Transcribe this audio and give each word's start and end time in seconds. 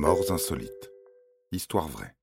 Morts 0.00 0.30
insolites. 0.30 0.92
Histoire 1.50 1.88
vraie. 1.88 2.14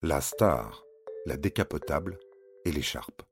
La 0.00 0.20
star, 0.20 0.84
la 1.26 1.36
décapotable 1.36 2.20
et 2.64 2.70
l'écharpe. 2.70 3.22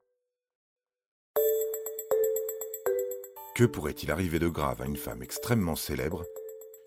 Que 3.54 3.62
pourrait-il 3.66 4.10
arriver 4.10 4.40
de 4.40 4.48
grave 4.48 4.82
à 4.82 4.86
une 4.86 4.96
femme 4.96 5.22
extrêmement 5.22 5.76
célèbre 5.76 6.24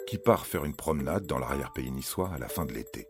qui 0.05 0.17
part 0.17 0.45
faire 0.45 0.65
une 0.65 0.75
promenade 0.75 1.25
dans 1.25 1.39
l'arrière-pays 1.39 1.91
niçois 1.91 2.31
à 2.35 2.37
la 2.37 2.49
fin 2.49 2.65
de 2.65 2.73
l'été? 2.73 3.07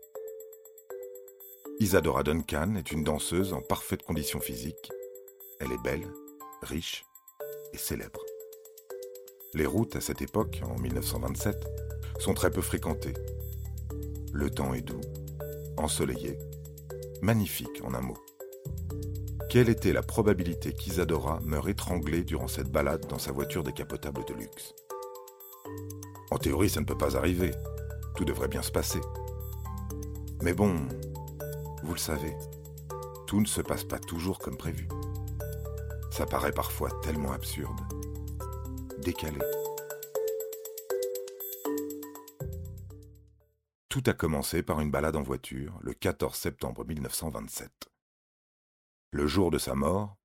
Isadora 1.80 2.22
Duncan 2.22 2.76
est 2.76 2.92
une 2.92 3.02
danseuse 3.02 3.52
en 3.52 3.62
parfaite 3.62 4.04
condition 4.04 4.38
physique. 4.38 4.92
Elle 5.58 5.72
est 5.72 5.82
belle, 5.82 6.06
riche 6.62 7.04
et 7.72 7.78
célèbre. 7.78 8.24
Les 9.56 9.64
routes 9.64 9.96
à 9.96 10.02
cette 10.02 10.20
époque, 10.20 10.60
en 10.68 10.78
1927, 10.78 11.66
sont 12.18 12.34
très 12.34 12.50
peu 12.50 12.60
fréquentées. 12.60 13.14
Le 14.34 14.50
temps 14.50 14.74
est 14.74 14.82
doux, 14.82 15.00
ensoleillé, 15.78 16.38
magnifique 17.22 17.80
en 17.82 17.94
un 17.94 18.02
mot. 18.02 18.18
Quelle 19.48 19.70
était 19.70 19.94
la 19.94 20.02
probabilité 20.02 20.74
qu'Isadora 20.74 21.40
meure 21.42 21.70
étranglée 21.70 22.22
durant 22.22 22.48
cette 22.48 22.70
balade 22.70 23.06
dans 23.08 23.18
sa 23.18 23.32
voiture 23.32 23.62
décapotable 23.62 24.26
de 24.26 24.34
luxe? 24.34 24.74
En 26.30 26.36
théorie, 26.36 26.68
ça 26.68 26.80
ne 26.80 26.84
peut 26.84 26.98
pas 26.98 27.16
arriver. 27.16 27.52
Tout 28.14 28.26
devrait 28.26 28.48
bien 28.48 28.60
se 28.60 28.70
passer. 28.70 29.00
Mais 30.42 30.52
bon, 30.52 30.76
vous 31.82 31.94
le 31.94 31.98
savez, 31.98 32.36
tout 33.26 33.40
ne 33.40 33.46
se 33.46 33.62
passe 33.62 33.84
pas 33.84 34.00
toujours 34.00 34.38
comme 34.38 34.58
prévu. 34.58 34.86
Ça 36.10 36.26
paraît 36.26 36.52
parfois 36.52 36.90
tellement 37.02 37.32
absurde, 37.32 37.80
décalé. 38.98 39.38
Tout 43.88 44.02
a 44.06 44.12
commencé 44.12 44.62
par 44.62 44.80
une 44.80 44.90
balade 44.90 45.16
en 45.16 45.22
voiture 45.22 45.78
le 45.80 45.94
14 45.94 46.36
septembre 46.36 46.84
1927. 46.84 47.70
Le 49.12 49.26
jour 49.26 49.50
de 49.50 49.58
sa 49.58 49.74
mort, 49.74 50.16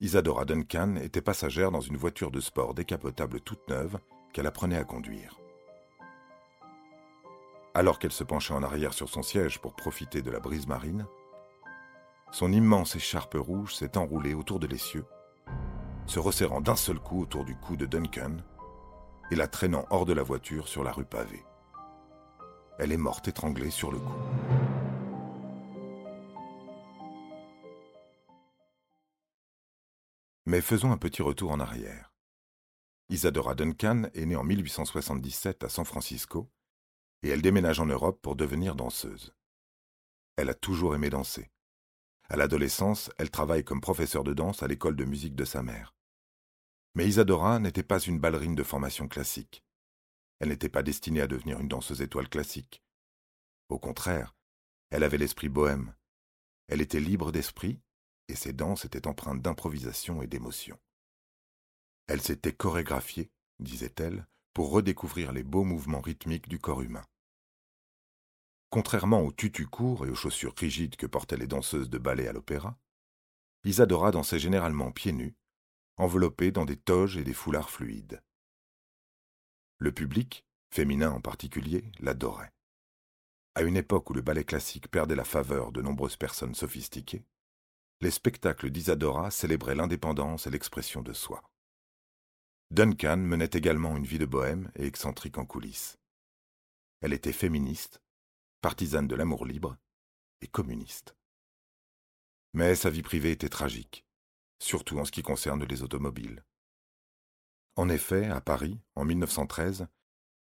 Isadora 0.00 0.44
Duncan 0.44 0.96
était 0.96 1.22
passagère 1.22 1.70
dans 1.70 1.80
une 1.80 1.96
voiture 1.96 2.30
de 2.30 2.40
sport 2.40 2.74
décapotable 2.74 3.40
toute 3.40 3.66
neuve 3.68 3.98
qu'elle 4.32 4.46
apprenait 4.46 4.76
à 4.76 4.84
conduire. 4.84 5.40
Alors 7.74 7.98
qu'elle 7.98 8.12
se 8.12 8.24
penchait 8.24 8.54
en 8.54 8.62
arrière 8.62 8.94
sur 8.94 9.08
son 9.08 9.22
siège 9.22 9.58
pour 9.58 9.74
profiter 9.74 10.22
de 10.22 10.30
la 10.30 10.40
brise 10.40 10.66
marine, 10.66 11.06
son 12.30 12.52
immense 12.52 12.96
écharpe 12.96 13.34
rouge 13.34 13.74
s'est 13.74 13.96
enroulée 13.96 14.34
autour 14.34 14.58
de 14.58 14.66
l'essieu, 14.66 15.04
se 16.06 16.18
resserrant 16.18 16.60
d'un 16.60 16.76
seul 16.76 16.98
coup 16.98 17.22
autour 17.22 17.44
du 17.44 17.56
cou 17.56 17.76
de 17.76 17.86
Duncan 17.86 18.36
et 19.30 19.36
la 19.36 19.48
traînant 19.48 19.86
hors 19.90 20.06
de 20.06 20.12
la 20.12 20.22
voiture 20.22 20.68
sur 20.68 20.84
la 20.84 20.92
rue 20.92 21.04
pavée. 21.04 21.44
Elle 22.78 22.92
est 22.92 22.96
morte 22.96 23.28
étranglée 23.28 23.70
sur 23.70 23.90
le 23.90 23.98
cou. 23.98 24.14
Mais 30.44 30.60
faisons 30.60 30.92
un 30.92 30.96
petit 30.96 31.22
retour 31.22 31.50
en 31.50 31.58
arrière. 31.58 32.12
Isadora 33.08 33.54
Duncan 33.54 34.04
est 34.14 34.26
née 34.26 34.36
en 34.36 34.44
1877 34.44 35.64
à 35.64 35.68
San 35.68 35.84
Francisco 35.84 36.48
et 37.22 37.30
elle 37.30 37.42
déménage 37.42 37.80
en 37.80 37.86
Europe 37.86 38.20
pour 38.22 38.36
devenir 38.36 38.76
danseuse. 38.76 39.34
Elle 40.36 40.50
a 40.50 40.54
toujours 40.54 40.94
aimé 40.94 41.10
danser. 41.10 41.50
À 42.28 42.36
l'adolescence, 42.36 43.10
elle 43.18 43.30
travaille 43.30 43.64
comme 43.64 43.80
professeure 43.80 44.24
de 44.24 44.34
danse 44.34 44.62
à 44.62 44.66
l'école 44.66 44.96
de 44.96 45.04
musique 45.04 45.36
de 45.36 45.44
sa 45.44 45.62
mère. 45.62 45.94
Mais 46.94 47.06
Isadora 47.06 47.58
n'était 47.58 47.82
pas 47.82 48.00
une 48.00 48.18
ballerine 48.18 48.54
de 48.54 48.62
formation 48.62 49.06
classique. 49.06 49.62
Elle 50.40 50.48
n'était 50.48 50.68
pas 50.68 50.82
destinée 50.82 51.20
à 51.20 51.26
devenir 51.26 51.60
une 51.60 51.68
danseuse 51.68 52.02
étoile 52.02 52.28
classique. 52.28 52.82
Au 53.68 53.78
contraire, 53.78 54.34
elle 54.90 55.04
avait 55.04 55.18
l'esprit 55.18 55.48
bohème. 55.48 55.94
Elle 56.68 56.80
était 56.80 57.00
libre 57.00 57.32
d'esprit, 57.32 57.80
et 58.28 58.34
ses 58.34 58.52
danses 58.52 58.84
étaient 58.84 59.06
empreintes 59.06 59.42
d'improvisation 59.42 60.22
et 60.22 60.26
d'émotion. 60.26 60.78
Elle 62.08 62.20
s'était 62.20 62.52
chorégraphiée, 62.52 63.30
disait-elle, 63.60 64.26
pour 64.52 64.70
redécouvrir 64.70 65.32
les 65.32 65.42
beaux 65.42 65.64
mouvements 65.64 66.00
rythmiques 66.00 66.48
du 66.48 66.58
corps 66.58 66.82
humain. 66.82 67.04
Contrairement 68.70 69.22
aux 69.22 69.32
tutus 69.32 69.66
courts 69.66 70.06
et 70.06 70.10
aux 70.10 70.14
chaussures 70.14 70.54
rigides 70.56 70.96
que 70.96 71.06
portaient 71.06 71.36
les 71.36 71.46
danseuses 71.46 71.88
de 71.88 71.98
ballet 71.98 72.28
à 72.28 72.32
l'opéra, 72.32 72.78
Isadora 73.64 74.10
dansait 74.10 74.38
généralement 74.38 74.92
pieds 74.92 75.12
nus, 75.12 75.36
enveloppée 75.96 76.50
dans 76.50 76.64
des 76.64 76.76
toges 76.76 77.16
et 77.16 77.24
des 77.24 77.32
foulards 77.32 77.70
fluides. 77.70 78.22
Le 79.78 79.92
public, 79.92 80.44
féminin 80.70 81.10
en 81.10 81.20
particulier, 81.20 81.90
l'adorait. 82.00 82.52
À 83.54 83.62
une 83.62 83.76
époque 83.76 84.10
où 84.10 84.14
le 84.14 84.22
ballet 84.22 84.44
classique 84.44 84.90
perdait 84.90 85.16
la 85.16 85.24
faveur 85.24 85.72
de 85.72 85.80
nombreuses 85.80 86.16
personnes 86.16 86.54
sophistiquées, 86.54 87.24
les 88.00 88.10
spectacles 88.10 88.70
d'Isadora 88.70 89.30
célébraient 89.30 89.74
l'indépendance 89.74 90.46
et 90.46 90.50
l'expression 90.50 91.02
de 91.02 91.12
soi. 91.12 91.42
Duncan 92.70 93.16
menait 93.16 93.50
également 93.52 93.96
une 93.96 94.04
vie 94.04 94.18
de 94.18 94.26
bohème 94.26 94.70
et 94.74 94.86
excentrique 94.86 95.38
en 95.38 95.46
coulisses. 95.46 95.98
Elle 97.00 97.12
était 97.12 97.32
féministe, 97.32 98.02
partisane 98.66 99.06
de 99.06 99.14
l'amour 99.14 99.46
libre 99.46 99.76
et 100.40 100.48
communiste. 100.48 101.14
Mais 102.52 102.74
sa 102.74 102.90
vie 102.90 103.04
privée 103.04 103.30
était 103.30 103.48
tragique, 103.48 104.04
surtout 104.58 104.98
en 104.98 105.04
ce 105.04 105.12
qui 105.12 105.22
concerne 105.22 105.62
les 105.62 105.84
automobiles. 105.84 106.44
En 107.76 107.88
effet, 107.88 108.26
à 108.26 108.40
Paris, 108.40 108.80
en 108.96 109.04
1913, 109.04 109.86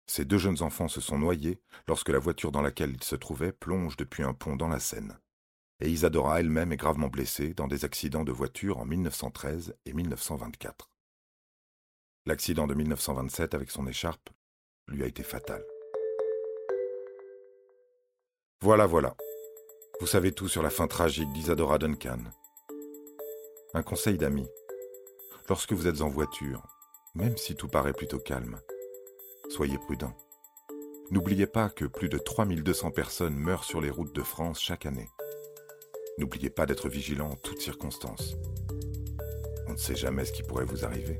ces 0.08 0.24
deux 0.24 0.38
jeunes 0.38 0.62
enfants 0.62 0.88
se 0.88 1.02
sont 1.02 1.20
noyés 1.20 1.62
lorsque 1.90 2.08
la 2.08 2.20
voiture 2.20 2.54
dans 2.54 2.62
laquelle 2.62 2.94
ils 2.94 3.04
se 3.04 3.18
trouvaient 3.18 3.52
plonge 3.52 3.98
depuis 3.98 4.24
un 4.24 4.34
pont 4.34 4.56
dans 4.56 4.70
la 4.70 4.80
Seine. 4.80 5.20
Et 5.82 5.90
Isadora 5.90 6.40
elle-même 6.40 6.72
est 6.72 6.78
gravement 6.78 7.10
blessée 7.10 7.54
dans 7.54 7.68
des 7.68 7.84
accidents 7.84 8.24
de 8.24 8.32
voiture 8.32 8.78
en 8.78 8.86
1913 8.86 9.76
et 9.86 9.92
1924. 9.92 10.90
L'accident 12.26 12.66
de 12.66 12.76
1927 12.76 13.54
avec 13.54 13.72
son 13.72 13.86
écharpe 13.88 14.30
lui 14.88 15.04
a 15.04 15.06
été 15.06 15.22
fatal. 15.22 15.66
Voilà, 18.66 18.88
voilà. 18.88 19.16
Vous 20.02 20.08
savez 20.08 20.32
tout 20.32 20.48
sur 20.48 20.64
la 20.64 20.72
fin 20.72 20.88
tragique 20.88 21.32
d'Isadora 21.34 21.78
Duncan. 21.78 22.18
Un 23.76 23.84
conseil 23.84 24.18
d'ami. 24.18 24.48
Lorsque 25.48 25.74
vous 25.74 25.86
êtes 25.86 26.02
en 26.02 26.10
voiture, 26.10 26.64
même 27.14 27.38
si 27.38 27.56
tout 27.56 27.68
paraît 27.68 27.94
plutôt 27.94 28.18
calme, 28.18 28.60
soyez 29.50 29.78
prudent. 29.78 30.18
N'oubliez 31.12 31.46
pas 31.46 31.70
que 31.70 31.86
plus 31.86 32.10
de 32.10 32.18
3200 32.18 32.90
personnes 32.90 33.36
meurent 33.36 33.66
sur 33.66 33.82
les 33.82 33.92
routes 33.92 34.16
de 34.16 34.24
France 34.24 34.60
chaque 34.60 34.88
année. 34.88 35.12
N'oubliez 36.18 36.50
pas 36.50 36.66
d'être 36.66 36.90
vigilant 36.90 37.30
en 37.30 37.36
toutes 37.36 37.62
circonstances. 37.62 38.36
On 39.68 39.74
ne 39.74 39.78
sait 39.78 39.96
jamais 39.96 40.26
ce 40.26 40.32
qui 40.32 40.42
pourrait 40.42 40.66
vous 40.66 40.86
arriver. 40.86 41.20